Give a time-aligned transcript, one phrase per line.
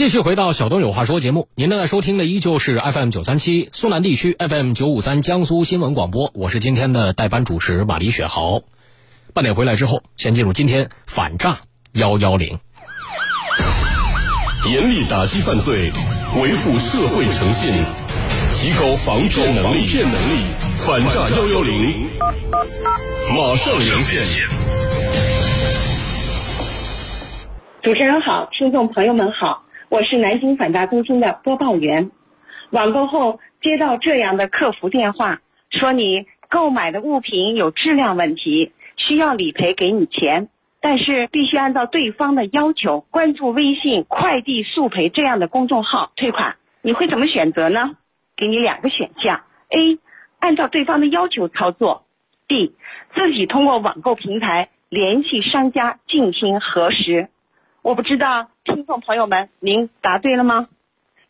[0.00, 8.62] 继续回到小东有话说节目，您正在收听的依旧是 FM 九三七苏南地区 FM 九五三江苏新闻广播，我是今天的代班主持马李雪豪。
[9.34, 11.58] 半点回来之后，先进入今天反诈
[11.92, 12.58] 幺幺零，
[14.72, 15.92] 严厉打击犯罪，
[16.34, 17.70] 维护社会诚信，
[18.54, 19.86] 提高防骗能力。
[19.86, 20.46] 骗能力，
[20.78, 22.08] 反诈幺幺零，
[23.36, 24.24] 马上连线。
[27.82, 29.64] 主持人好，听众朋友们好。
[29.90, 32.12] 我是南京反诈中心的播报员，
[32.70, 40.48] 网购后接到这样的客服电话，说你购买的物品有质量问题，需要理赔给你钱，
[40.80, 46.54] 但是必须按照对方的要求关注微信“快递速赔”这样的公众号退款。
[46.82, 47.96] 你会怎么选择呢？
[48.36, 49.98] 给你两个选项：A.
[50.38, 52.06] 按照对方的要求操作
[52.46, 52.74] ；B.
[53.16, 57.28] 自己通过网购平台联系商家进行核实。
[57.82, 60.68] 我不知道听众朋友们，您答对了吗？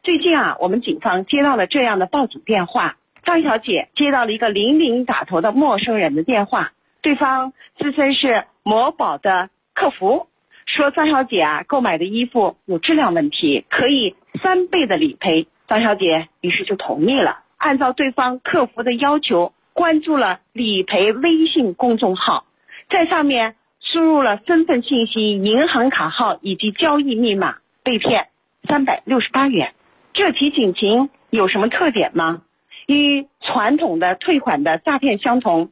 [0.02, 10.26] 最近啊，我们警方接到了这样的报警电话：张小姐接到了一个零零打头的陌生人的电话，对方自称是某宝的客服，
[10.66, 15.46] 说张小姐啊购买的衣服有质量问题，可以三倍的理赔。
[15.68, 22.44] 张小姐于是就同意了，按照对方客服的要求，关注了理赔微信公众号，
[22.88, 23.54] 在上面。
[23.92, 28.28] 输入了身份信息、银行卡号以及交易密码，被骗
[28.68, 29.74] 三百六十八元。
[30.12, 32.42] 这起警情有什么特点吗？
[32.86, 35.70] 与传统的退款的诈骗相同，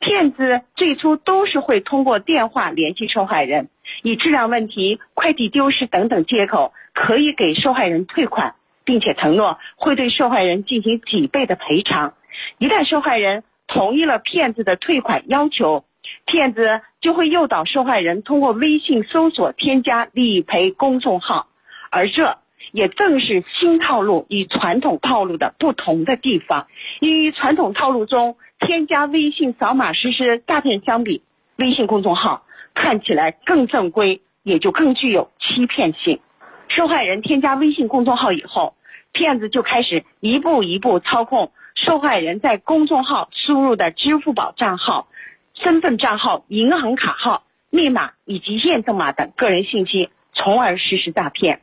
[0.00, 3.68] 骗子最初都是会通过电话联系受害人，
[4.02, 12.14] 以质量问题、快递丢失等等借口，可以给受害人退款，并且承诺会对受害人进行几倍的赔偿。
[12.58, 15.84] 一旦受害人同意了骗子的退款要求，
[16.26, 21.48] 骗子就会诱导受害人通过微信搜索添加理赔公众号，
[21.90, 22.38] 而这
[22.72, 26.66] 也正是新套路与传统套路的不同的地方。
[27.00, 31.22] 与传统套路中添加微信扫码实施诈骗相比，
[31.56, 36.20] 微信公众号看起来更正规，也就更具有欺骗性。
[36.68, 38.74] 受害人添加微信公众号以后，
[39.12, 45.08] 骗子就开始一步一步操控受害人在公众号输入的支付宝账号。
[45.54, 51.60] 身份账号、银行卡号、密码以及验证码等个人信息，从而实施诈骗。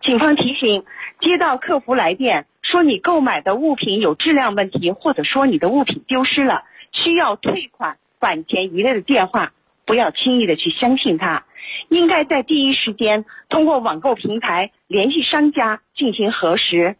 [0.00, 0.84] 警方提醒：
[1.20, 9.52] 接到客服来电说你购买的物品有质量问题，或者说你的物品丢失了，需要退款返钱一类的电话，
[9.86, 11.46] 不要轻易的去相信他，
[11.88, 16.96] 应该在第一时间通过网购平台联系商家进行核实，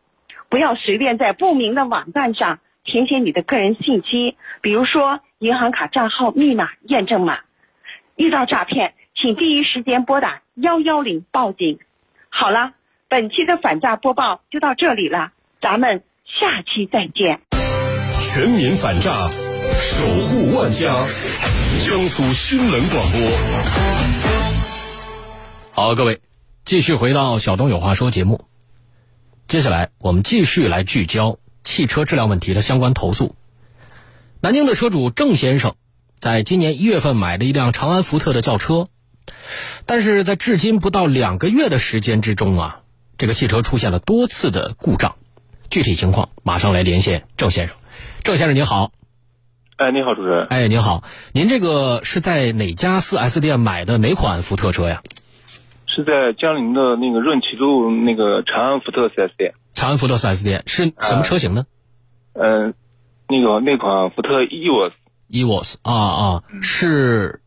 [0.49, 5.21] 不要随便在不明的网站上填写你的个人信息，比如说。
[5.39, 7.41] 银行卡账号、密码、验证码，
[8.17, 11.81] 遇到诈骗，请第一时间拨打幺幺零报警。
[12.29, 12.73] 好了，
[13.09, 17.41] 本期的反诈播报就到这里了，咱们下期再见。
[18.33, 20.87] 全民反诈，守护万家，
[21.85, 23.21] 江苏新闻广播。
[25.73, 26.21] 好，各位，
[26.65, 28.45] 继续回到小东有话说节目。
[29.47, 33.35] 接下来，我们继续来聚焦汽车质量问题的相关投诉。
[34.45, 35.75] 南京的车主郑先生，
[36.17, 38.89] 在今年一月份买了一辆长安福特的轿车，
[39.87, 42.81] 但是在至今不到两个月的时间之中啊，
[43.17, 45.17] 这个汽车出现了多次的故障。
[45.71, 47.79] 具体情况，马上来连线郑先生。
[48.23, 48.93] 郑先生您好。
[49.77, 50.47] 哎，你好，主持人。
[50.51, 55.03] 哎，您好，您这个是在哪家 4S 店买的哪款福特车呀？
[55.87, 59.55] 是在江宁的那个润启路那个长安福特 4S 店。
[59.73, 61.65] 长安福特 4S 店是什么车型呢？
[62.35, 62.75] 嗯。
[63.29, 67.41] 那个那款福特 EVOS，EVOS 啊啊，是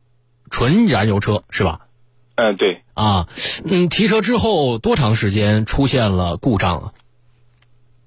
[0.49, 1.81] 纯燃油车是吧？
[2.35, 2.83] 嗯，对。
[2.93, 3.27] 啊，
[3.65, 6.91] 嗯，提车之后多长时间出现了故障啊？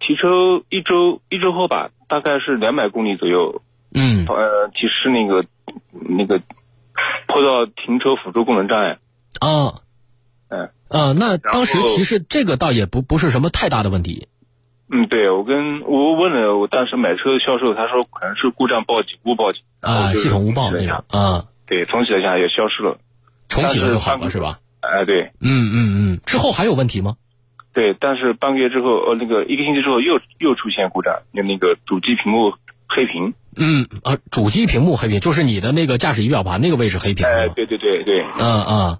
[0.00, 3.62] 提车一周一周后吧，大概是两百公里左右。
[3.94, 4.26] 嗯。
[4.26, 5.46] 呃，提示那个
[5.92, 6.40] 那个
[7.28, 8.98] 碰到停车辅助功能障碍。
[9.40, 9.80] 啊。
[10.48, 10.70] 嗯。
[10.88, 14.26] 啊，那当时提示这个倒也不不是什么太大的问题。
[14.92, 22.98] 嗯，对，我跟我问了我当时买车的销售，他说可能是故障报警误报警啊，系统误报那样啊，对，重启了一下也消失了，
[23.48, 24.58] 重启了就好了是吧？
[24.80, 25.76] 哎，对，嗯嗯
[26.14, 27.14] 嗯，之后还有问题吗？
[27.72, 32.52] 对，但是半个月之后，呃，那个一个星期之后又又出现故障，就那个主机屏幕
[32.88, 33.34] 黑屏。
[33.56, 37.24] 嗯啊，主机屏幕黑屏就是你的那个驾驶仪表盘那个位置黑屏。
[37.24, 38.24] 哎，对对对对。
[38.40, 38.98] 嗯嗯，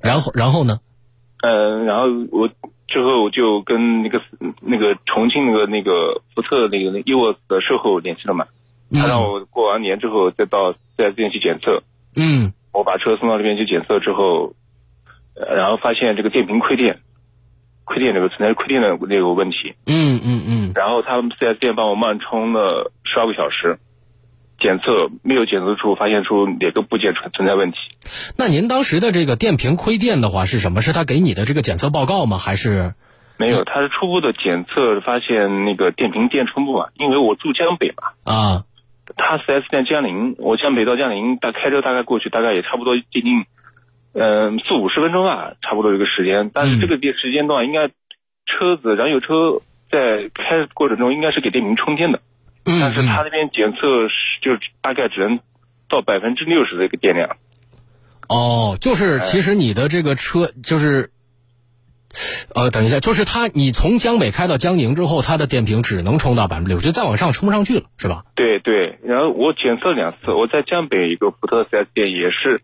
[0.00, 0.78] 然后然后呢？
[1.42, 2.48] 嗯，然后我。
[2.90, 4.18] 之后我就跟那个
[4.62, 8.46] 那个重庆那个那个福特那个 EOS 的售后联系了嘛，
[8.94, 11.82] 他让我过完年之后再到四 S 店去检测。
[12.16, 14.54] 嗯，我把车送到那边去检测之后，
[15.54, 17.00] 然后发现这个电瓶亏电，
[17.84, 19.74] 亏电这个存在亏电的那个问题。
[19.84, 20.72] 嗯嗯嗯。
[20.74, 23.78] 然后他们四 S 店帮我慢充了十二个小时，
[24.58, 27.78] 检测没有检测出发现出哪个部件存存在问题。
[28.36, 30.82] 那您当时的这个电瓶亏电的话是什么？
[30.82, 32.38] 是他给你的这个检测报告吗？
[32.38, 32.94] 还是？
[33.38, 38.02] 没有，他是初步的检测发现那个电瓶电充不满，因为我住江北嘛。
[38.24, 38.64] 啊。
[39.16, 43.46] 他四 S 店江宁，我江北到江宁，大开车大概过去大概也差不多接近，
[44.12, 46.50] 嗯四五十分钟吧，差不多这个时间。
[46.52, 47.88] 但是这个电时间段应该
[48.44, 52.20] 车子燃油车在开过程中应该是给电瓶充电的，
[52.80, 54.50] 但是他那边检测是就
[54.80, 55.40] 大概只能
[55.88, 57.36] 到百分之六十的一个电量。
[58.28, 61.10] 哦，就是其实你的这个车就是。
[62.54, 68.24] 呃，等一下，就是它，你从江北开到江宁之后，它的电瓶只能充到百分之六十，再往上充不上去了，是吧？
[68.34, 72.62] 对对，然后我检测两次，我在江北一个福特四 S 店也是，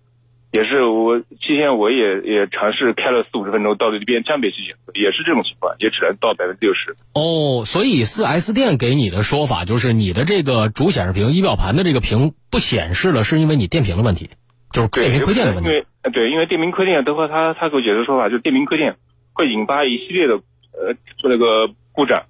[0.54, 6.94] 也是我期间我也也尝试开了四五十分钟到这边江北去检测，也是这种情况，也只能到百分之六十。
[7.12, 14.30] 哦，所以四 S 店给你的说法就是你的这个主显示屏、仪表盘的这个屏不显示了，是因为你电瓶的问题，
[14.70, 15.68] 就是电瓶亏电的问题。
[15.68, 18.94] 因为对，因为电瓶亏电，的话，他他给我解释说法就是电瓶亏电。
[19.36, 22.26] 会引发一系列的呃那个故障，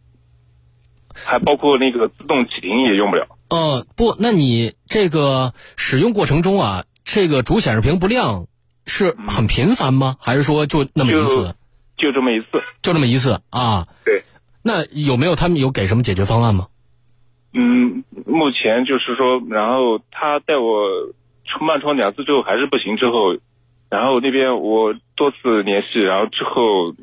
[1.12, 3.26] 还包括那个自动启停也用不了。
[3.50, 8.46] 呃，不，那你这个使用过程中啊，这个主显示屏不亮
[8.86, 10.16] 是很频繁吗？
[10.20, 11.54] 还是说就那么一次？
[11.96, 12.46] 就这么一次，
[12.80, 13.86] 就这么一次啊？
[14.04, 14.24] 对。
[14.62, 16.68] 那有没有他们有给什么解决方案吗？
[17.52, 20.88] 嗯，目前就是说，然后他带我
[21.44, 23.36] 充慢充两次之后还是不行，之后。
[23.90, 26.96] 然后那边我多次联系，然后之后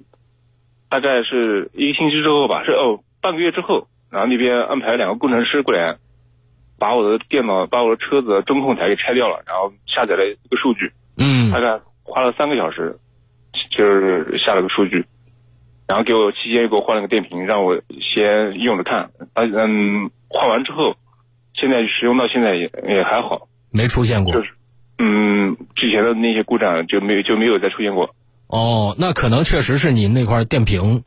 [0.89, 5.99] 大概是一个星期之后吧，是哦半个月之后，然后那边安排两个工程师过来，
[6.81, 12.97] 把我的电脑、把我的车子中控台给拆掉了，然后下载了一个数据，嗯，大概花了三个小时，
[13.69, 15.05] 就是下了个数据，
[15.87, 20.95] 然后给我期间又给我换了个电瓶，让我先用着看，嗯，换完之后，
[21.53, 24.49] 现在使用到现在也也还好，没出现过，就是。
[24.97, 28.09] 嗯，之前的那些故障就没有就没有再出现过。
[28.51, 31.03] 哦，那可能确实是您那块电瓶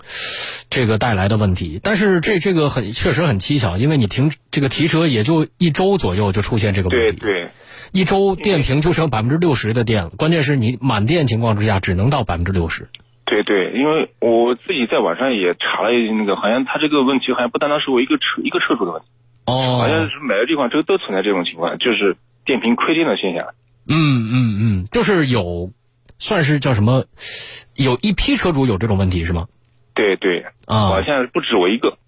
[0.71, 1.79] 这个带来的问题。
[1.83, 7.21] 但是这这个很确实很蹊跷，因为你停这个提车也就一周左右就出现这个问题。
[7.21, 7.51] 对对，
[7.93, 10.11] 一周电瓶就剩百分之六十的电了。
[10.11, 12.89] 关键是你满电情况之下只能到百分之六十。
[13.27, 19.09] 对对，因为我自己在网上也查了那个，好像他这个问题好像不单单是我一个车一个车主的问题。
[19.47, 22.17] 哦，好像是每个地方都都存在这种情况，就是
[22.47, 23.49] 电瓶亏电的现象。
[23.87, 25.71] 嗯嗯嗯，就是有，
[26.19, 27.05] 算是叫什么，
[27.75, 29.47] 有一批车主有这种问题是吗？
[29.95, 31.99] 对对啊，好像不止我一个，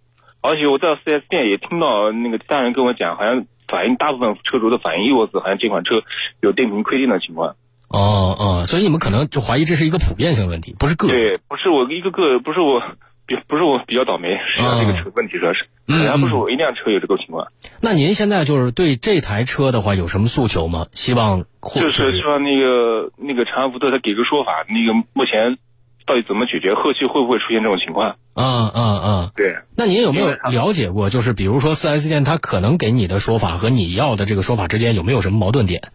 [0.41, 6.03] 而且我在四 S 店也听到那个其他人跟我讲，好像反映大部分车主的反应，意思好像这款车
[6.41, 7.57] 有电瓶亏电的情况。
[7.89, 12.83] 哦哦，所以你们可能就怀疑这是一个普遍性问题，不是个对，不是我一个个，不是我。
[13.27, 17.49] 比不是我比较倒霉，实际上这个车问题主要是，好像不是我一辆车有这个情况。
[17.83, 20.87] 那您现在就是对这台车的话有什么诉求吗？
[20.93, 21.45] 希望
[21.75, 25.59] 就是希望那个那个长安福特他给个说法，那个目前
[26.07, 28.17] 到底怎么解决，后期会不会出现这种情况？
[28.35, 29.31] 啊啊啊！
[29.35, 29.57] 对。
[29.77, 31.11] 那您有没有了解过？
[31.11, 35.91] 就是比如说四 S 店他可能给你的说法和你要的这个说法之间有没有什么矛盾点？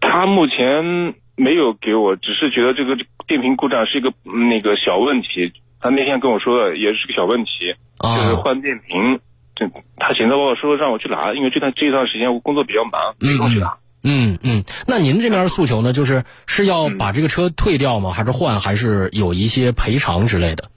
[0.00, 2.96] 他目前没有给我，只是觉得这个
[3.26, 5.52] 电瓶故障是一个那个小问题。
[5.80, 9.20] 他那天跟我说的也是个小问题，就是换电瓶。
[9.54, 13.74] 这他现在跟我说让我去拿，因为这段这一段时间我工作比较忙，没空去拿。
[14.04, 15.92] 嗯嗯，那您这边诉求呢？
[15.92, 18.10] 就是是要把这个车退掉吗？
[18.10, 18.60] 还是换？
[18.60, 20.70] 还是有一些赔偿之类的？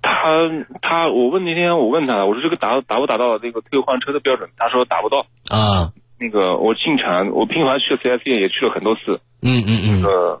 [0.00, 0.32] 他
[0.80, 4.50] 他，我问那天我问他，我说这个达达不达到这个退换车的标准？
[4.56, 5.26] 他说达不到。
[5.48, 5.92] 啊，
[6.22, 9.20] 那个我进厂，我频繁去四 S 店也去了很多次。
[9.42, 10.00] 嗯嗯嗯。
[10.00, 10.40] 那个。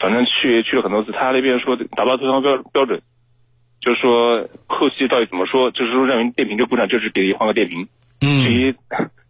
[0.00, 3.00] 反正去去了很多次，他那边说达不到退换标标准，
[3.80, 7.86] 就是说后期到底怎么说，就是说认为电瓶这故障就是给你换个电瓶。
[8.20, 8.42] 嗯。
[8.42, 8.74] 至于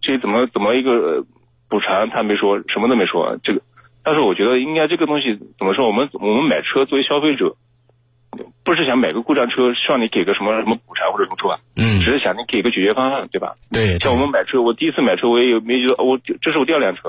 [0.01, 1.27] 至于怎么怎么一个
[1.69, 3.37] 补偿，他没说，什么都没说。
[3.43, 3.61] 这个，
[4.03, 7.57] 但是我觉得应该这个东西怎么说，我们我们买车作为消费者，
[8.65, 11.61] 不是想买个故障车，希望你给个什么什么补偿或者什么吧？
[11.77, 12.01] 嗯。
[12.01, 13.55] 只是想你给个解决方案，对吧？
[13.73, 13.99] 对。
[13.99, 17.03] 像我们买车，我第一次买车，我也有没觉得，我这是我第二辆车。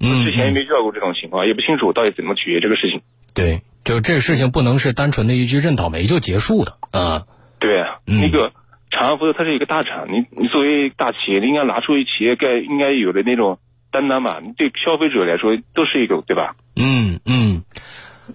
[0.00, 3.00] 嗯，之前也没遇到过这种情况，也不清楚到底怎么解决这个事情。
[3.34, 7.22] 对，就这事情不能是单纯的一句认倒霉就结束的啊。
[7.58, 8.52] 对，那个
[8.90, 13.58] 长安福特它是一个大厂，你你作为大企业，你应该拿出企业该应该有的那种
[13.90, 14.40] 担当吧。
[14.42, 16.54] 你对消费者来说都是一个对吧？
[16.76, 17.62] 嗯嗯，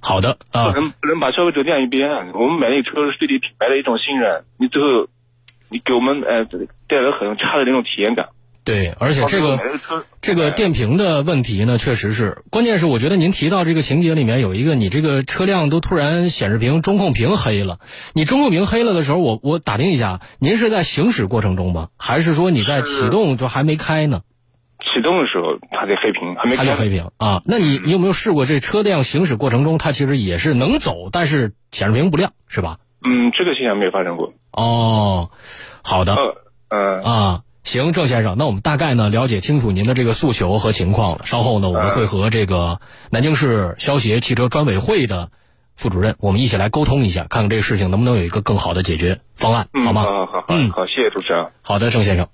[0.02, 0.72] 好的啊。
[0.72, 5.08] 不能不能把消费者晾一边，我们买那个车是对你品牌的一种信任，你最后
[5.70, 6.46] 你给我们呃
[6.88, 8.30] 带来很差的那种体验感。
[8.66, 9.60] 对，而且这个
[10.22, 17.80] 这个电瓶的问题呢，确实是，关键是我觉得您提到这个情节里面有一个，你这个车辆都突然显示屏中控屏黑了，
[18.14, 21.88] 你中控屏黑了的时候，我我打听一下，您是在行驶过程中吗？
[21.98, 24.22] 还是说你在启动就还没开呢？
[25.00, 26.64] 启动的时候它在黑屏，还没开。
[26.64, 27.42] 还有黑屏啊？
[27.46, 32.80] 那你你有没有试过这车辆行驶过程中，它其实也是能走，但是显示屏不亮，是吧？
[33.02, 34.34] 嗯，这个现象没有发生过。
[34.52, 35.30] 哦，
[35.82, 36.16] 好的。
[36.16, 36.36] 呃
[36.68, 41.22] 呃，啊，行，郑先生，那我们大概呢了解清楚您的这个诉求和情况了。
[41.24, 45.32] 稍后呢，我们会和这个南京市消协汽车专委会的
[45.76, 50.04] 副主任，我们一起来沟通一下，看看这个事情能不能有一个更好的解决方案，嗯好吗？
[50.04, 51.48] 好好好，嗯好，谢谢主持人。
[51.62, 52.28] 好的，郑先生。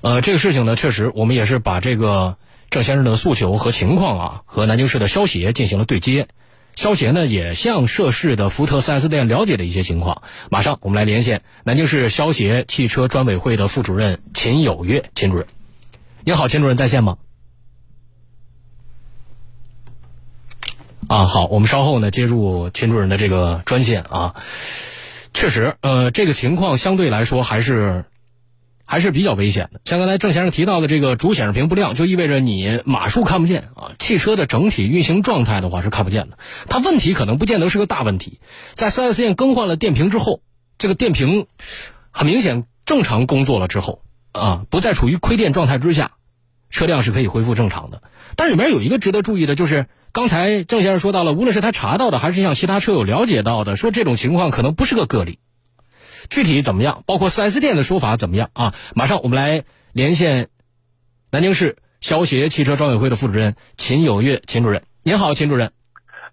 [0.00, 2.36] 呃，这个事情呢，确实我们也是把这个
[2.70, 6.28] 郑先生的诉求和情况啊，和南京市的消协进行了对接。
[6.76, 10.22] 消协呢也向涉事的福特 4S 店了解了一些情况。
[10.48, 15.46] 马上我们来连线南京市消协汽车专委会的副主任秦有月秦主任。
[16.22, 17.18] 您好，秦主任在线吗？
[21.08, 24.36] 啊，好，我们稍后呢接入秦主任的这个专线啊。
[25.34, 28.04] 确实，呃，这个情况相对来说还是
[28.88, 29.80] 还是比较危险的。
[29.84, 36.38] 像刚才郑先生提到的这个主显示屏不亮，就意味着你码数看不见啊，汽车的整体运行状态的话是看不见的。
[36.70, 38.40] 它问题可能不见得是个大问题，
[38.72, 40.40] 在 4S 店更换了电瓶之后，
[40.78, 41.46] 这个电瓶
[42.10, 44.00] 很明显正常工作了之后
[44.32, 46.12] 啊，不再处于亏电状态之下，
[46.70, 48.02] 车辆是可以恢复正常的。
[48.36, 55.38] 但里面有一个值得注意的，就是刚才郑先生说到了，无论是他查到的，还是向其他车友了解到的，说这种情况可能不是个个例。
[56.30, 57.02] 具体怎么样？
[57.06, 58.74] 包括 4S 店的说法怎么样啊？
[58.94, 60.48] 马上我们来连线
[61.30, 64.82] 南京市消协汽车专委会的副主任秦有月秦主任。
[65.02, 65.72] 您好，秦主任。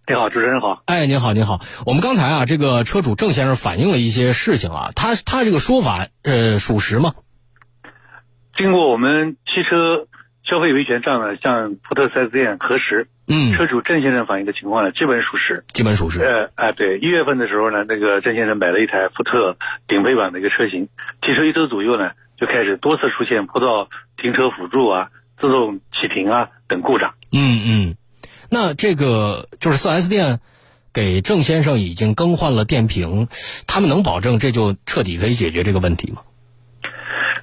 [0.08, 0.84] 你好，主持人好。
[0.86, 1.62] 哎，您好，您好。
[1.86, 7.14] 我们刚才啊，这个车主郑先生反映了一些事情啊，他他这个说法呃属实吗？
[8.56, 10.08] 经过我们汽车
[10.46, 15.64] 消费维权站呢向福特 4S 店核实，嗯，车主郑先生反映的情况呢基本属实。
[15.68, 16.24] 基本属实。
[16.24, 20.88] 呃啊，对，一月份的时候呢，那个郑先生买了一台福特顶配版的一个车型，
[21.22, 25.10] 提车一周左右呢，就开始多次出现坡道停车辅助啊、
[25.40, 27.16] 自动启停啊等故障。
[27.32, 27.96] 嗯嗯，
[28.52, 30.40] 那这个就是 4S 店
[30.94, 33.28] 给郑先生已经更换了电瓶，
[33.66, 36.22] 他们能保证这就彻底可以解决这个问题吗？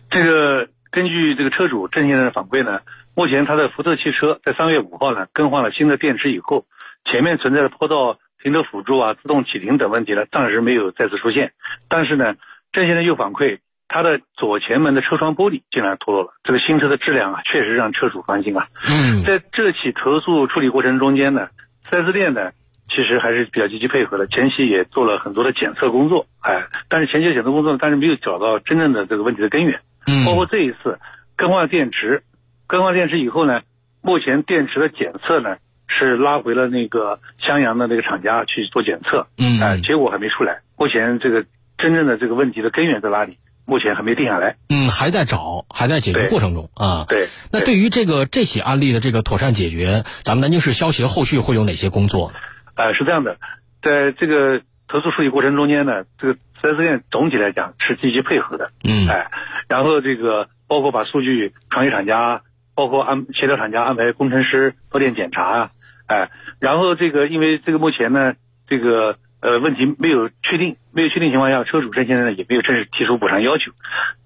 [0.08, 2.80] 这个根据这个车主郑先生的反馈呢，
[3.16, 6.66] 目前他的福特汽车在三月五号呢更换了新的电池以后，
[7.10, 11.52] 前面存在的坡道停车辅助啊、自动启停等问题呢，暂时没有再次出现。
[11.88, 12.34] 但是呢，
[12.72, 13.58] 郑先生又反馈，
[13.88, 18.66] 他的左前门的车窗玻璃竟然脱落了，这个新车的质量啊，确实让车主放心啊。
[18.90, 21.48] 嗯在这起投诉处理过程中间呢
[21.90, 22.50] ，4S 店呢
[22.90, 29.80] 其实还是比较积极配合的，前期也做了很多的检测工作，哎，但是前期的检测工作呢，但是没有找到真正的这个问题的根源。
[30.06, 30.98] 嗯，包括这一次
[31.36, 32.22] 更换电池，
[32.66, 33.62] 更换电池以后呢，
[34.00, 35.56] 目前电池的检测呢
[35.88, 40.60] 是拉回了那个襄阳的那个厂家去做检测，嗯哎、结果还没出来。
[40.76, 41.44] 目前这个
[41.78, 43.38] 真正的这个问题的根源在哪里？
[43.64, 44.56] 目前还没定下来。
[44.70, 47.06] 嗯还在找，还在解决过程中啊。
[47.08, 52.38] 对，那对于这个这起案例的这个妥善解决，咱们南京市消协后续会有哪些工作呢？
[52.74, 53.36] 呃，是这样的，
[53.80, 59.30] 在这个投诉处理过程中间呢，这个 4S 店总体来讲是积极配合的，嗯哎，
[59.66, 62.42] 然后这个包括把数据传给厂家，
[62.74, 65.70] 包括安协调厂家安排工程师到店检查啊，
[66.08, 66.28] 哎，
[66.60, 68.34] 然后这个因为这个目前呢，
[68.68, 73.72] 这个呃问题没有确定，没有确定情况下，车主这现在呢也没有正式提出补偿要求，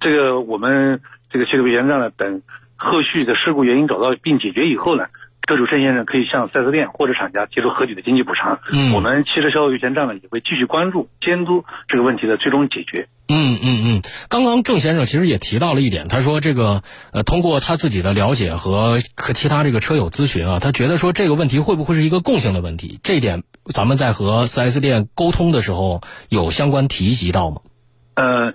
[0.00, 2.42] 这个我们这个汽车维权站呢等
[2.74, 5.06] 后续的事故原因找到并解决以后呢。
[5.46, 8.60] 车主郑先生可以向 4S 店或者厂家提出合理的经济补偿。
[8.72, 13.08] 嗯我们汽车消费维权站呢也会继续关注、监督这个问题的最终解决。
[13.28, 22.98] 嗯嗯嗯，刚刚郑先生其实也提到了一点，他说这个呃，通过他自己的了解和和其他这个车友咨询啊，他觉得说这个问题会不会是一个共性的问题？
[23.02, 27.62] 这一点咱们在和 4S 店沟通的时候有相关提及到吗？
[28.14, 28.52] 呃，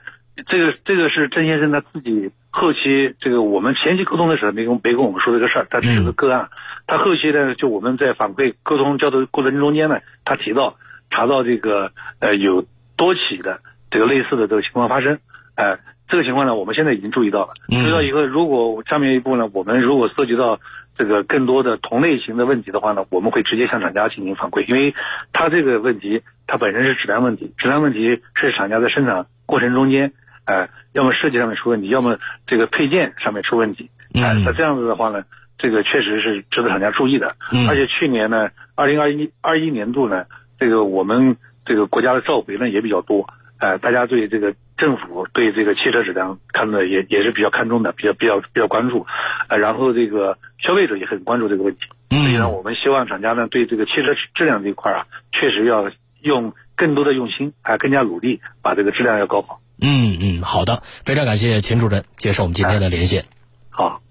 [0.48, 6.50] 这个这个是郑先生他自己后期这个我们前期沟通的时候没跟没跟我们说这个事儿，他只是个个案。
[6.86, 10.76] 他后期呢，就我们在反馈沟通交流过程中间呢，他提到
[11.10, 12.66] 查到这个呃有
[12.98, 15.20] 多起的这个类似的这个情况发生，
[15.56, 15.80] 呃，
[16.10, 17.54] 这个情况呢，我们现在已经注意到了。
[17.72, 20.60] 嗯注意到以后，如果下面一步呢，我们如果涉及到
[20.98, 24.94] 这个更多的同类型的问题的话呢，我们会直接向厂家进行反馈，因为
[25.32, 30.12] 它这个问题它本身是质量问题，质量问题是厂家在生产过程中间，
[30.46, 32.18] 呃，要么设计上面出问题，要么
[32.48, 35.24] 这个配件上面出问题，哎、嗯那这样子的话呢，
[35.58, 37.36] 这个确实是值得厂家注意的。
[37.52, 40.26] 嗯而且去年呢，二零二一二一年度呢，
[40.60, 43.28] 这个我们这个国家的召回呢也比较多，
[43.60, 49.06] 呃，大家对这个政府对这个汽车质量看的也也是比较看重的，比较比较比较关注，
[49.48, 51.82] 呃，然后这个消费者也很关注这个问题。
[52.10, 55.90] 所以呢，我们希望厂家呢对这个汽车质量这一块啊，确实要
[56.22, 59.61] 用更多的用心，还更加努力，把这个质量要搞好。
[59.82, 63.26] 嗯嗯，好的，非常感谢秦主任接受我们今天的连线。
[63.70, 64.02] 好。